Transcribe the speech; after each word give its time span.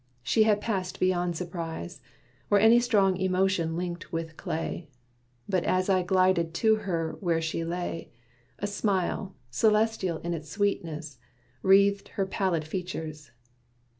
She 0.23 0.41
had 0.45 0.61
passed 0.61 0.99
beyond 0.99 1.37
surprise, 1.37 2.01
Or 2.49 2.59
any 2.59 2.79
strong 2.79 3.17
emotion 3.17 3.77
linked 3.77 4.11
with 4.11 4.35
clay. 4.35 4.89
But 5.47 5.63
as 5.63 5.89
I 5.89 6.01
glided 6.01 6.55
to 6.55 6.77
her 6.77 7.17
where 7.19 7.39
she 7.39 7.63
lay, 7.63 8.11
A 8.57 8.65
smile, 8.65 9.35
celestial 9.51 10.17
in 10.21 10.33
its 10.33 10.49
sweetness, 10.49 11.19
wreathed 11.61 12.07
Her 12.17 12.25
pallid 12.25 12.65
features. 12.65 13.29